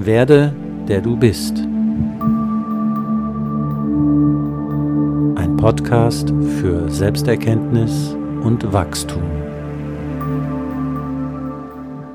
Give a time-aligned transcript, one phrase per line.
[0.00, 0.54] Werde,
[0.86, 1.58] der du bist.
[5.34, 6.28] Ein Podcast
[6.60, 8.14] für Selbsterkenntnis
[8.44, 9.24] und Wachstum.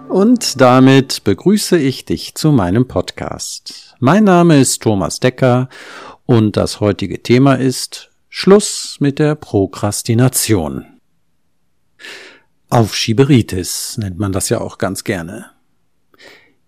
[0.07, 3.95] Und damit begrüße ich dich zu meinem Podcast.
[3.99, 5.67] Mein Name ist Thomas Decker
[6.25, 10.85] und das heutige Thema ist Schluss mit der Prokrastination.
[12.69, 15.52] Aufschieberitis nennt man das ja auch ganz gerne.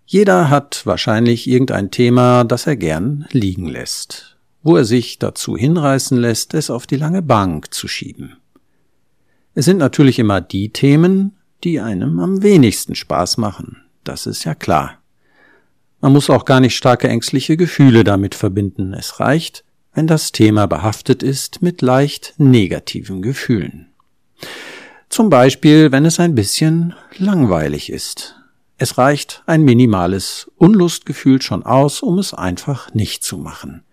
[0.05, 6.17] Jeder hat wahrscheinlich irgendein Thema, das er gern liegen lässt, wo er sich dazu hinreißen
[6.17, 8.37] lässt, es auf die lange Bank zu schieben.
[9.55, 14.53] Es sind natürlich immer die Themen, die einem am wenigsten Spaß machen, das ist ja
[14.53, 14.99] klar.
[16.01, 19.63] Man muss auch gar nicht starke ängstliche Gefühle damit verbinden, es reicht,
[19.95, 23.87] wenn das Thema behaftet ist mit leicht negativen Gefühlen.
[25.09, 28.34] Zum Beispiel, wenn es ein bisschen langweilig ist,
[28.77, 33.83] es reicht ein minimales Unlustgefühl schon aus, um es einfach nicht zu machen.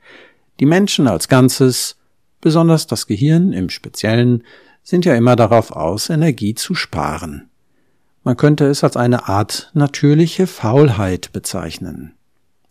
[0.60, 1.96] Die Menschen als Ganzes,
[2.40, 4.44] besonders das Gehirn im Speziellen,
[4.82, 7.48] sind ja immer darauf aus, Energie zu sparen.
[8.24, 12.14] Man könnte es als eine Art natürliche Faulheit bezeichnen.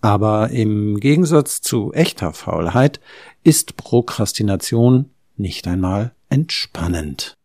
[0.02, 3.00] Aber im Gegensatz zu echter Faulheit
[3.44, 7.38] ist Prokrastination nicht einmal entspannend.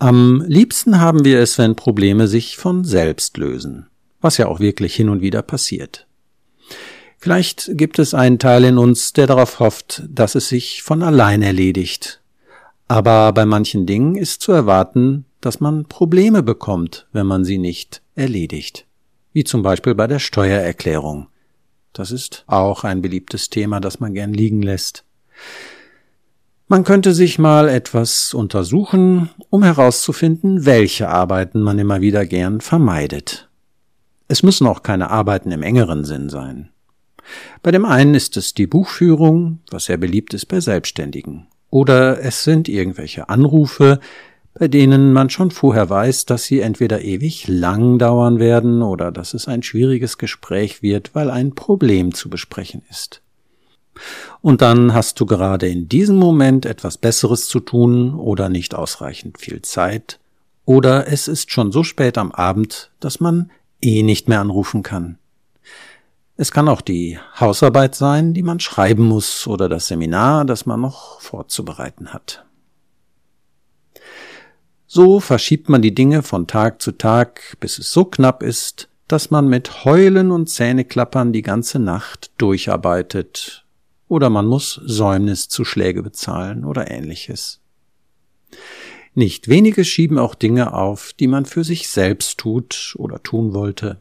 [0.00, 3.88] Am liebsten haben wir es, wenn Probleme sich von selbst lösen,
[4.20, 6.06] was ja auch wirklich hin und wieder passiert.
[7.18, 11.42] Vielleicht gibt es einen Teil in uns, der darauf hofft, dass es sich von allein
[11.42, 12.22] erledigt.
[12.86, 18.00] Aber bei manchen Dingen ist zu erwarten, dass man Probleme bekommt, wenn man sie nicht
[18.14, 18.86] erledigt.
[19.32, 21.26] Wie zum Beispiel bei der Steuererklärung.
[21.92, 25.04] Das ist auch ein beliebtes Thema, das man gern liegen lässt.
[26.70, 33.48] Man könnte sich mal etwas untersuchen, um herauszufinden, welche Arbeiten man immer wieder gern vermeidet.
[34.28, 36.68] Es müssen auch keine Arbeiten im engeren Sinn sein.
[37.62, 41.46] Bei dem einen ist es die Buchführung, was sehr beliebt ist bei Selbstständigen.
[41.70, 43.98] Oder es sind irgendwelche Anrufe,
[44.52, 49.32] bei denen man schon vorher weiß, dass sie entweder ewig lang dauern werden oder dass
[49.32, 53.22] es ein schwieriges Gespräch wird, weil ein Problem zu besprechen ist
[54.40, 59.38] und dann hast du gerade in diesem Moment etwas Besseres zu tun oder nicht ausreichend
[59.38, 60.18] viel Zeit,
[60.64, 63.50] oder es ist schon so spät am Abend, dass man
[63.80, 65.18] eh nicht mehr anrufen kann.
[66.36, 70.80] Es kann auch die Hausarbeit sein, die man schreiben muss, oder das Seminar, das man
[70.80, 72.44] noch vorzubereiten hat.
[74.86, 79.30] So verschiebt man die Dinge von Tag zu Tag, bis es so knapp ist, dass
[79.30, 83.64] man mit Heulen und Zähneklappern die ganze Nacht durcharbeitet
[84.08, 87.60] oder man muss Säumniszuschläge bezahlen oder ähnliches.
[89.14, 94.00] Nicht wenige schieben auch Dinge auf, die man für sich selbst tut oder tun wollte.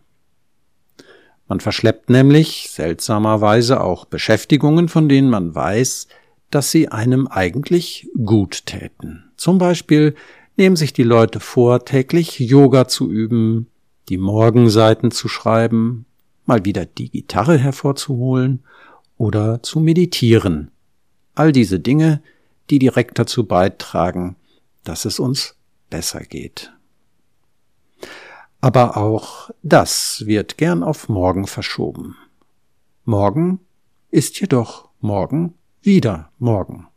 [1.47, 6.07] Man verschleppt nämlich seltsamerweise auch Beschäftigungen, von denen man weiß,
[6.49, 9.31] dass sie einem eigentlich gut täten.
[9.37, 10.15] Zum Beispiel
[10.55, 13.67] nehmen sich die Leute vor, täglich Yoga zu üben,
[14.09, 16.05] die Morgenseiten zu schreiben,
[16.45, 18.63] mal wieder die Gitarre hervorzuholen
[19.17, 20.71] oder zu meditieren.
[21.35, 22.21] All diese Dinge,
[22.69, 24.35] die direkt dazu beitragen,
[24.83, 25.55] dass es uns
[25.89, 26.71] besser geht.
[28.61, 32.15] Aber auch das wird gern auf morgen verschoben.
[33.05, 33.59] Morgen
[34.09, 36.87] ist jedoch morgen wieder morgen.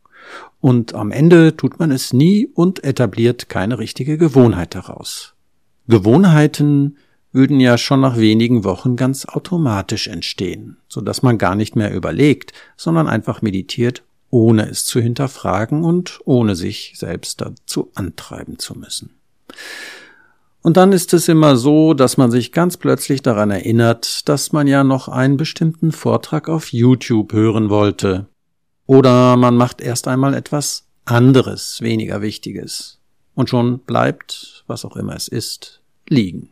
[0.59, 5.33] Und am Ende tut man es nie und etabliert keine richtige Gewohnheit daraus.
[5.87, 6.97] Gewohnheiten
[7.31, 11.93] würden ja schon nach wenigen Wochen ganz automatisch entstehen, so dass man gar nicht mehr
[11.93, 18.77] überlegt, sondern einfach meditiert, ohne es zu hinterfragen und ohne sich selbst dazu antreiben zu
[18.77, 19.11] müssen.
[20.61, 24.67] Und dann ist es immer so, dass man sich ganz plötzlich daran erinnert, dass man
[24.67, 28.27] ja noch einen bestimmten Vortrag auf YouTube hören wollte.
[28.85, 32.99] Oder man macht erst einmal etwas anderes, weniger Wichtiges.
[33.33, 36.49] Und schon bleibt, was auch immer es ist, liegen.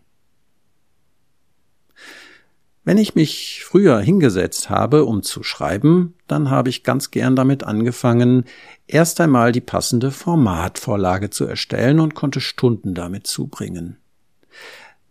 [2.83, 7.63] Wenn ich mich früher hingesetzt habe, um zu schreiben, dann habe ich ganz gern damit
[7.63, 8.45] angefangen,
[8.87, 13.97] erst einmal die passende Formatvorlage zu erstellen und konnte Stunden damit zubringen.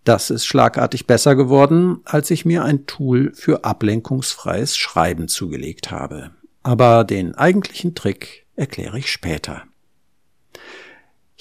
[0.04, 6.30] Das ist schlagartig besser geworden, als ich mir ein Tool für ablenkungsfreies Schreiben zugelegt habe.
[6.62, 9.64] Aber den eigentlichen Trick erkläre ich später.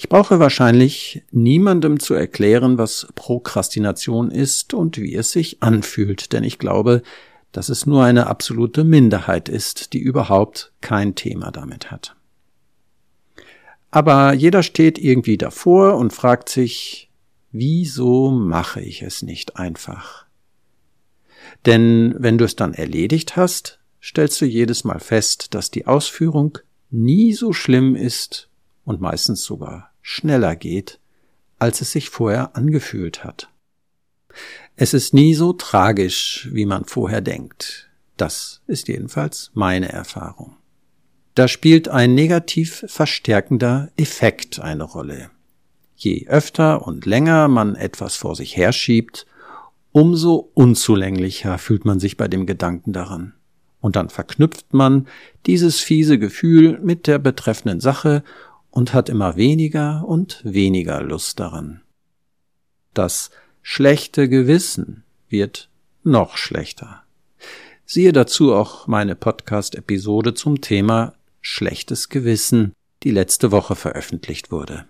[0.00, 6.44] Ich brauche wahrscheinlich niemandem zu erklären, was Prokrastination ist und wie es sich anfühlt, denn
[6.44, 7.02] ich glaube,
[7.50, 12.14] dass es nur eine absolute Minderheit ist, die überhaupt kein Thema damit hat.
[13.90, 17.10] Aber jeder steht irgendwie davor und fragt sich,
[17.50, 20.26] wieso mache ich es nicht einfach?
[21.66, 26.58] Denn wenn du es dann erledigt hast, stellst du jedes Mal fest, dass die Ausführung
[26.88, 28.48] nie so schlimm ist
[28.84, 31.00] und meistens sogar schneller geht,
[31.58, 33.50] als es sich vorher angefühlt hat.
[34.74, 37.90] Es ist nie so tragisch, wie man vorher denkt.
[38.16, 40.56] Das ist jedenfalls meine Erfahrung.
[41.34, 45.30] Da spielt ein negativ verstärkender Effekt eine Rolle.
[45.94, 49.26] Je öfter und länger man etwas vor sich herschiebt,
[49.92, 53.34] umso unzulänglicher fühlt man sich bei dem Gedanken daran.
[53.80, 55.06] Und dann verknüpft man
[55.44, 58.24] dieses fiese Gefühl mit der betreffenden Sache
[58.70, 61.82] und hat immer weniger und weniger Lust daran.
[62.94, 63.30] Das
[63.62, 65.68] schlechte Gewissen wird
[66.02, 67.02] noch schlechter.
[67.84, 72.72] Siehe dazu auch meine Podcast-Episode zum Thema schlechtes Gewissen,
[73.02, 74.84] die letzte Woche veröffentlicht wurde.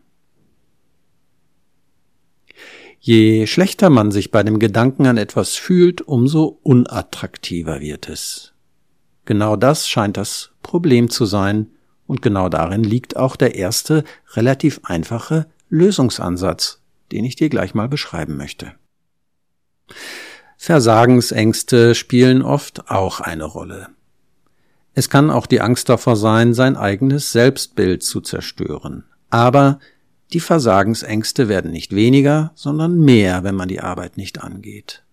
[3.00, 8.52] Je schlechter man sich bei dem Gedanken an etwas fühlt, umso unattraktiver wird es.
[9.24, 11.70] Genau das scheint das Problem zu sein,
[12.08, 14.02] und genau darin liegt auch der erste
[14.32, 16.80] relativ einfache Lösungsansatz,
[17.12, 18.72] den ich dir gleich mal beschreiben möchte.
[20.56, 23.88] Versagensängste spielen oft auch eine Rolle.
[24.94, 29.04] Es kann auch die Angst davor sein, sein eigenes Selbstbild zu zerstören.
[29.30, 29.78] Aber
[30.32, 35.04] die Versagensängste werden nicht weniger, sondern mehr, wenn man die Arbeit nicht angeht.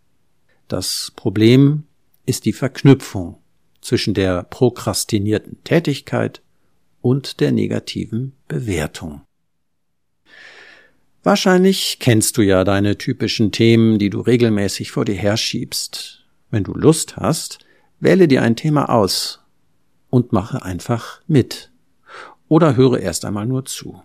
[0.67, 1.83] Das Problem
[2.25, 3.37] ist die Verknüpfung
[3.81, 6.41] zwischen der prokrastinierten Tätigkeit
[7.05, 9.21] und der negativen Bewertung.
[11.21, 16.25] Wahrscheinlich kennst du ja deine typischen Themen, die du regelmäßig vor dir herschiebst.
[16.49, 17.59] Wenn du Lust hast,
[17.99, 19.43] wähle dir ein Thema aus
[20.09, 21.71] und mache einfach mit.
[22.47, 24.01] Oder höre erst einmal nur zu.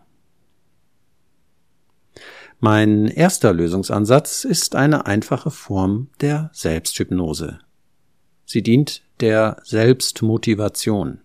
[2.58, 7.60] Mein erster Lösungsansatz ist eine einfache Form der Selbsthypnose.
[8.44, 11.22] Sie dient der Selbstmotivation.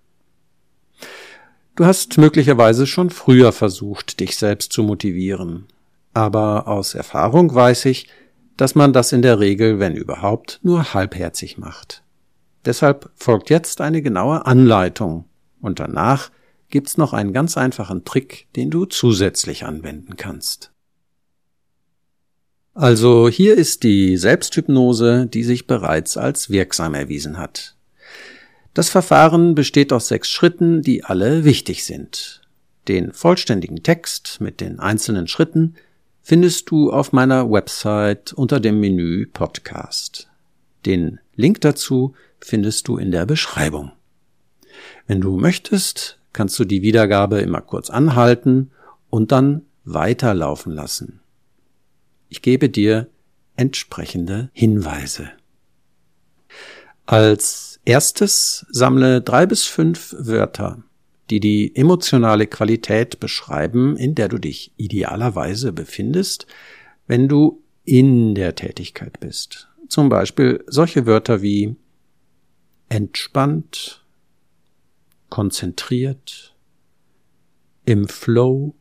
[1.76, 5.66] Du hast möglicherweise schon früher versucht, dich selbst zu motivieren,
[6.14, 8.08] aber aus Erfahrung weiß ich,
[8.56, 12.02] dass man das in der Regel, wenn überhaupt, nur halbherzig macht.
[12.64, 15.26] Deshalb folgt jetzt eine genaue Anleitung
[15.60, 16.32] und danach
[16.70, 20.72] gibt's noch einen ganz einfachen Trick, den du zusätzlich anwenden kannst.
[22.74, 27.75] Also hier ist die Selbsthypnose, die sich bereits als wirksam erwiesen hat.
[28.76, 32.42] Das Verfahren besteht aus sechs Schritten, die alle wichtig sind.
[32.90, 35.76] Den vollständigen Text mit den einzelnen Schritten
[36.22, 40.30] findest du auf meiner Website unter dem Menü Podcast.
[40.86, 43.94] Den Link dazu findest du in der Beschreibung.
[45.08, 48.72] Wenn du möchtest, kannst du die Wiedergabe immer kurz anhalten
[49.10, 51.22] und dann weiterlaufen lassen.
[52.28, 53.08] Ich gebe dir
[53.56, 55.30] entsprechende Hinweise.
[57.06, 60.84] Als erstes sammle drei bis fünf Wörter,
[61.30, 66.48] die die emotionale Qualität beschreiben, in der du dich idealerweise befindest,
[67.08, 69.70] wenn du in der Tätigkeit bist.
[69.88, 71.76] Zum Beispiel solche Wörter wie
[72.90, 74.04] entspannt,
[75.30, 76.56] konzentriert,
[77.86, 78.76] im Flow,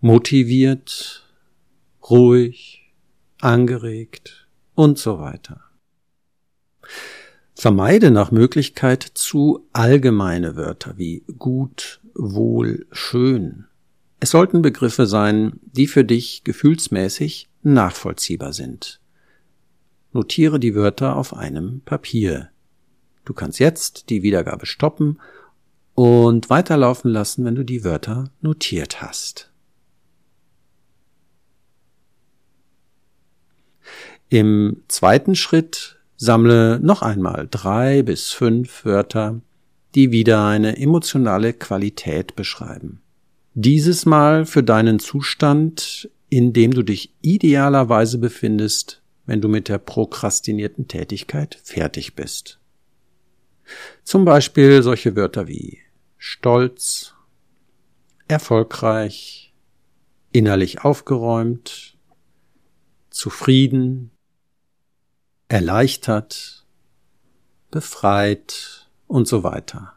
[0.00, 1.26] motiviert,
[2.08, 2.92] ruhig,
[3.40, 5.60] angeregt und so weiter.
[7.54, 13.66] Vermeide nach Möglichkeit zu allgemeine Wörter wie gut, wohl, schön.
[14.20, 19.00] Es sollten Begriffe sein, die für dich gefühlsmäßig nachvollziehbar sind.
[20.12, 22.50] Notiere die Wörter auf einem Papier.
[23.24, 25.20] Du kannst jetzt die Wiedergabe stoppen
[25.94, 29.50] und weiterlaufen lassen, wenn du die Wörter notiert hast.
[34.28, 39.40] Im zweiten Schritt sammle noch einmal drei bis fünf Wörter,
[39.94, 43.02] die wieder eine emotionale Qualität beschreiben.
[43.54, 49.78] Dieses Mal für deinen Zustand, in dem du dich idealerweise befindest, wenn du mit der
[49.78, 52.58] prokrastinierten Tätigkeit fertig bist.
[54.02, 55.78] Zum Beispiel solche Wörter wie
[56.18, 57.14] stolz,
[58.26, 59.54] erfolgreich,
[60.32, 61.96] innerlich aufgeräumt,
[63.10, 64.10] zufrieden,
[65.54, 66.64] erleichtert,
[67.70, 69.92] befreit und so weiter.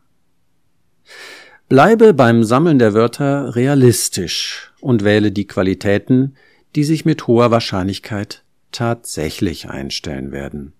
[1.68, 6.36] Bleibe beim Sammeln der Wörter realistisch und wähle die Qualitäten,
[6.76, 10.74] die sich mit hoher Wahrscheinlichkeit tatsächlich einstellen werden.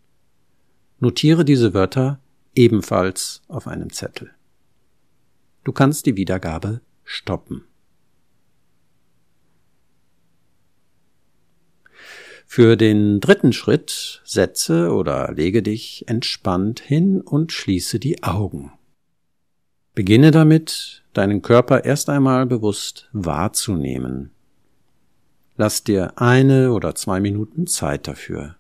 [1.00, 2.20] Notiere diese Wörter
[2.54, 4.30] ebenfalls auf einem Zettel.
[5.64, 7.64] Du kannst die Wiedergabe stoppen.
[12.50, 18.72] Für den dritten Schritt setze oder lege dich entspannt hin und schließe die Augen.
[19.94, 24.32] Beginne damit, deinen Körper erst einmal bewusst wahrzunehmen.
[25.58, 28.56] Lass dir eine oder zwei Minuten Zeit dafür.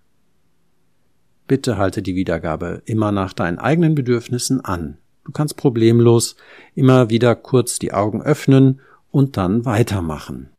[1.47, 4.97] Bitte halte die Wiedergabe immer nach deinen eigenen Bedürfnissen an.
[5.23, 6.35] Du kannst problemlos
[6.75, 10.49] immer wieder kurz die Augen öffnen und dann weitermachen.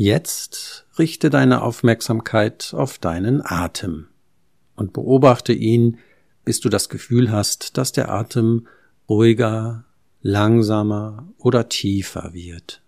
[0.00, 4.06] Jetzt richte deine Aufmerksamkeit auf deinen Atem
[4.76, 5.98] und beobachte ihn,
[6.44, 8.68] bis du das Gefühl hast, dass der Atem
[9.08, 9.86] ruhiger,
[10.22, 12.80] langsamer oder tiefer wird.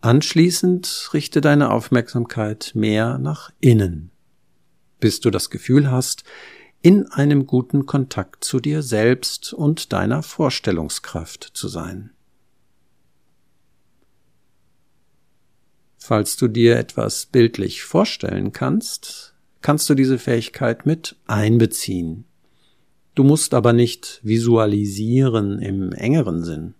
[0.00, 4.12] Anschließend richte deine Aufmerksamkeit mehr nach innen,
[5.00, 6.22] bis du das Gefühl hast,
[6.80, 12.12] in einem guten Kontakt zu dir selbst und deiner Vorstellungskraft zu sein.
[16.10, 22.24] Falls du dir etwas bildlich vorstellen kannst, kannst du diese Fähigkeit mit einbeziehen.
[23.14, 26.74] Du musst aber nicht visualisieren im engeren Sinn.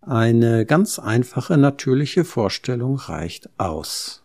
[0.00, 4.24] Eine ganz einfache, natürliche Vorstellung reicht aus.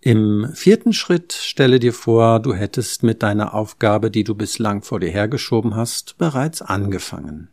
[0.00, 4.98] Im vierten Schritt stelle dir vor, du hättest mit deiner Aufgabe, die du bislang vor
[4.98, 7.48] dir hergeschoben hast, bereits angefangen.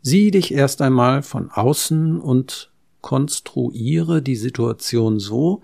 [0.00, 5.62] Sieh dich erst einmal von außen und konstruiere die Situation so,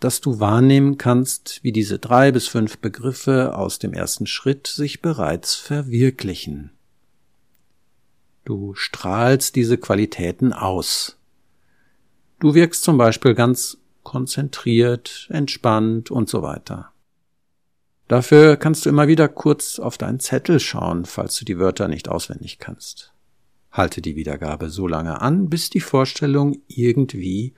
[0.00, 5.00] dass du wahrnehmen kannst, wie diese drei bis fünf Begriffe aus dem ersten Schritt sich
[5.00, 6.70] bereits verwirklichen.
[8.44, 11.16] Du strahlst diese Qualitäten aus.
[12.38, 16.92] Du wirkst zum Beispiel ganz konzentriert, entspannt und so weiter.
[18.06, 22.08] Dafür kannst du immer wieder kurz auf deinen Zettel schauen, falls du die Wörter nicht
[22.08, 23.12] auswendig kannst.
[23.76, 27.52] Halte die Wiedergabe so lange an, bis die Vorstellung irgendwie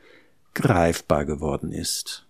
[0.55, 2.27] greifbar geworden ist.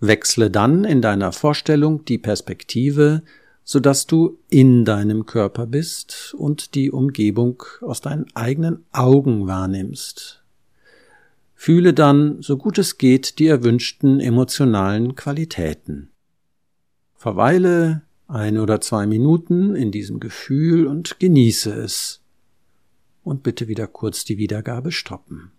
[0.00, 3.22] Wechsle dann in deiner Vorstellung die Perspektive,
[3.64, 10.42] so dass du in deinem Körper bist und die Umgebung aus deinen eigenen Augen wahrnimmst.
[11.54, 16.10] Fühle dann, so gut es geht, die erwünschten emotionalen Qualitäten.
[17.14, 22.20] Verweile ein oder zwei Minuten in diesem Gefühl und genieße es.
[23.22, 25.52] Und bitte wieder kurz die Wiedergabe stoppen.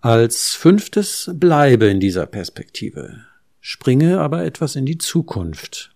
[0.00, 3.24] Als fünftes bleibe in dieser Perspektive,
[3.60, 5.94] springe aber etwas in die Zukunft.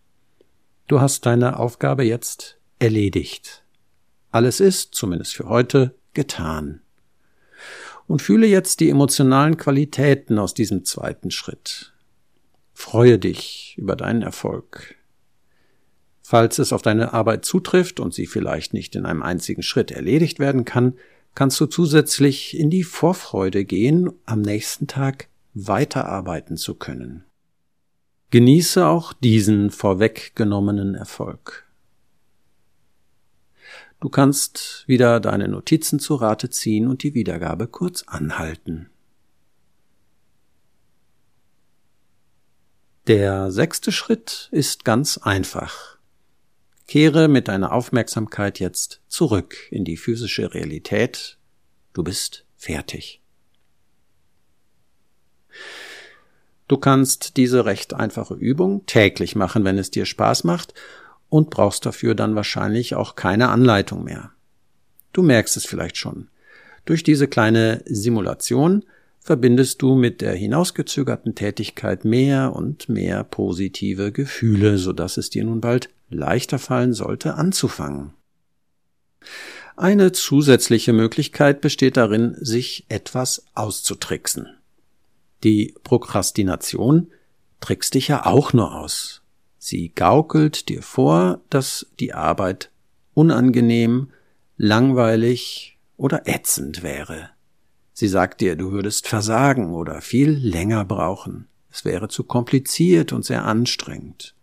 [0.88, 3.62] Du hast deine Aufgabe jetzt erledigt.
[4.32, 6.80] Alles ist, zumindest für heute, getan.
[8.08, 11.91] Und fühle jetzt die emotionalen Qualitäten aus diesem zweiten Schritt.
[12.72, 14.96] Freue dich über deinen Erfolg.
[16.22, 20.38] Falls es auf deine Arbeit zutrifft und sie vielleicht nicht in einem einzigen Schritt erledigt
[20.38, 20.94] werden kann,
[21.34, 27.24] kannst du zusätzlich in die Vorfreude gehen, am nächsten Tag weiterarbeiten zu können.
[28.30, 31.66] Genieße auch diesen vorweggenommenen Erfolg.
[34.00, 38.88] Du kannst wieder deine Notizen zu Rate ziehen und die Wiedergabe kurz anhalten.
[43.08, 45.98] Der sechste Schritt ist ganz einfach.
[46.86, 51.36] Kehre mit deiner Aufmerksamkeit jetzt zurück in die physische Realität.
[51.94, 53.20] Du bist fertig.
[56.68, 60.72] Du kannst diese recht einfache Übung täglich machen, wenn es dir Spaß macht,
[61.28, 64.30] und brauchst dafür dann wahrscheinlich auch keine Anleitung mehr.
[65.12, 66.28] Du merkst es vielleicht schon.
[66.84, 68.84] Durch diese kleine Simulation
[69.22, 75.44] verbindest du mit der hinausgezögerten Tätigkeit mehr und mehr positive Gefühle, so dass es dir
[75.44, 78.12] nun bald leichter fallen sollte, anzufangen.
[79.76, 84.48] Eine zusätzliche Möglichkeit besteht darin, sich etwas auszutricksen.
[85.44, 87.10] Die Prokrastination
[87.60, 89.22] trickst dich ja auch nur aus.
[89.58, 92.70] Sie gaukelt dir vor, dass die Arbeit
[93.14, 94.08] unangenehm,
[94.56, 97.30] langweilig oder ätzend wäre.
[98.02, 101.46] Sie sagt dir, du würdest versagen oder viel länger brauchen.
[101.70, 104.34] Es wäre zu kompliziert und sehr anstrengend.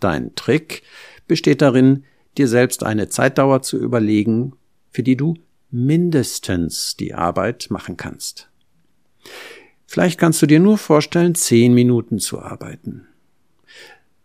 [0.00, 0.82] Dein Trick
[1.28, 2.02] besteht darin,
[2.38, 4.54] dir selbst eine Zeitdauer zu überlegen,
[4.90, 5.34] für die du
[5.70, 8.50] mindestens die Arbeit machen kannst.
[9.86, 13.06] Vielleicht kannst du dir nur vorstellen, zehn Minuten zu arbeiten.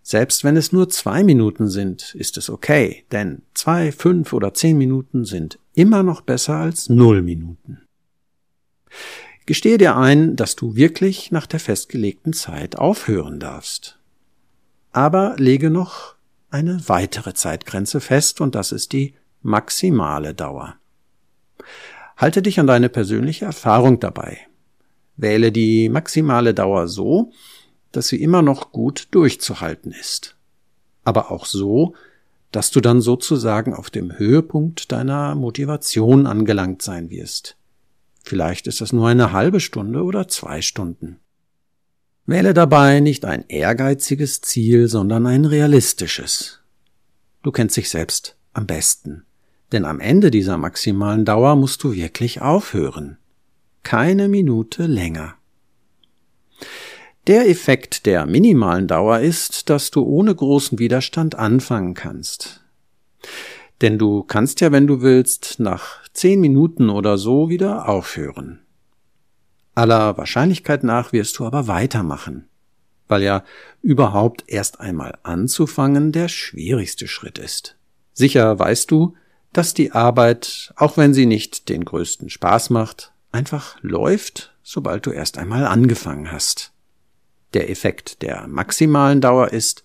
[0.02, 4.80] Selbst wenn es nur zwei Minuten sind, ist es okay, denn zwei, fünf oder zehn
[4.80, 7.83] Minuten sind immer noch besser als null Minuten.
[9.46, 14.00] Gestehe dir ein, dass du wirklich nach der festgelegten Zeit aufhören darfst.
[14.92, 16.16] Aber lege noch
[16.50, 20.76] eine weitere Zeitgrenze fest, und das ist die maximale Dauer.
[22.16, 24.38] Halte dich an deine persönliche Erfahrung dabei.
[25.18, 27.32] Wähle die maximale Dauer so,
[27.92, 30.36] dass sie immer noch gut durchzuhalten ist.
[31.04, 31.96] Aber auch so,
[32.52, 37.58] dass du dann sozusagen auf dem Höhepunkt deiner Motivation angelangt sein wirst.
[38.24, 41.20] Vielleicht ist das nur eine halbe Stunde oder zwei Stunden.
[42.26, 46.62] Wähle dabei nicht ein ehrgeiziges Ziel, sondern ein realistisches.
[47.44, 49.26] Du kennst dich selbst am besten.
[49.74, 53.18] Denn am Ende dieser maximalen Dauer musst du wirklich aufhören.
[53.82, 55.36] Keine Minute länger.
[57.28, 62.62] Der Effekt der minimalen Dauer ist, dass du ohne großen Widerstand anfangen kannst.
[63.82, 68.60] Denn du kannst ja, wenn du willst, nach zehn Minuten oder so wieder aufhören.
[69.76, 72.48] Aller Wahrscheinlichkeit nach wirst du aber weitermachen,
[73.08, 73.44] weil ja
[73.82, 77.76] überhaupt erst einmal anzufangen der schwierigste Schritt ist.
[78.14, 79.16] Sicher weißt du,
[79.52, 85.12] dass die Arbeit, auch wenn sie nicht den größten Spaß macht, einfach läuft, sobald du
[85.12, 86.72] erst einmal angefangen hast.
[87.54, 89.84] Der Effekt der maximalen Dauer ist,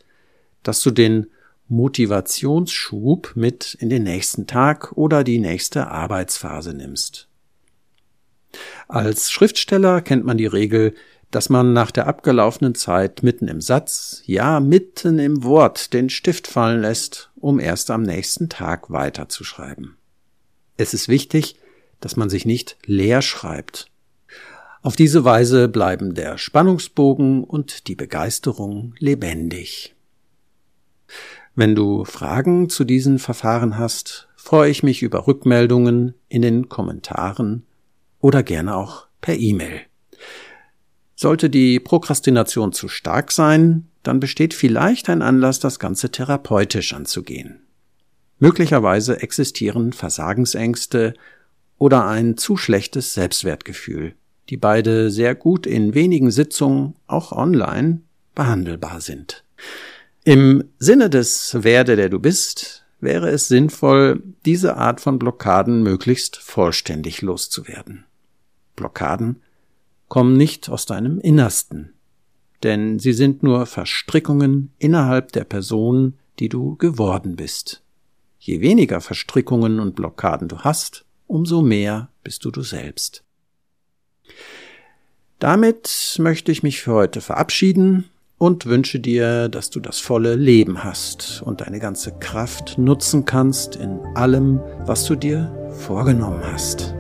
[0.63, 1.29] dass du den
[1.69, 7.29] Motivationsschub mit in den nächsten Tag oder die nächste Arbeitsphase nimmst.
[8.89, 10.95] Als Schriftsteller kennt man die Regel,
[11.31, 16.47] dass man nach der abgelaufenen Zeit mitten im Satz, ja mitten im Wort den Stift
[16.47, 19.97] fallen lässt, um erst am nächsten Tag weiterzuschreiben.
[20.79, 21.57] Es ist wichtig,
[22.01, 23.91] dass man sich nicht leer schreibt,
[24.81, 29.95] auf diese Weise bleiben der Spannungsbogen und die Begeisterung lebendig.
[31.59, 37.67] Wenn du Fragen zu diesen Verfahren hast, freue ich mich über Rückmeldungen in den Kommentaren
[38.21, 39.81] oder gerne auch per E-Mail.
[41.17, 47.63] Sollte die Prokrastination zu stark sein, dann besteht vielleicht ein Anlass, das Ganze therapeutisch anzugehen.
[48.39, 51.15] Möglicherweise existieren Versagensängste
[51.77, 54.15] oder ein zu schlechtes Selbstwertgefühl
[54.51, 58.01] die beide sehr gut in wenigen Sitzungen, auch online,
[58.35, 59.45] behandelbar sind.
[60.25, 66.37] Im Sinne des Werde, der du bist, wäre es sinnvoll, diese Art von Blockaden möglichst
[66.37, 68.05] vollständig loszuwerden.
[68.77, 69.43] Blockaden
[70.09, 71.93] kommen nicht aus deinem Innersten,
[72.63, 77.83] denn sie sind nur Verstrickungen innerhalb der Person, die du geworden bist.
[78.39, 83.25] Je weniger Verstrickungen und Blockaden du hast, umso mehr bist du du selbst.
[85.39, 88.07] Damit möchte ich mich für heute verabschieden
[88.39, 93.77] und wünsche dir, dass du das volle Leben hast und deine ganze Kraft nutzen kannst
[93.77, 96.95] in allem, was du dir vorgenommen hast.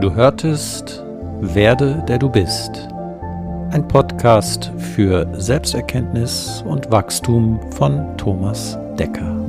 [0.00, 1.02] Du hörtest
[1.40, 2.88] Werde, der du bist.
[3.70, 9.45] Ein Podcast für Selbsterkenntnis und Wachstum von Thomas Decker.